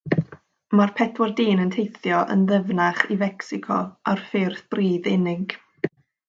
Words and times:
Mae'r 0.77 0.93
pedwar 0.99 1.33
dyn 1.39 1.61
yn 1.65 1.73
teithio'n 1.75 2.41
ddyfnach 2.53 3.03
i 3.17 3.19
Fecsico 3.21 3.79
ar 4.13 4.25
ffyrdd 4.31 4.65
pridd 4.75 5.13
unig. 5.17 5.57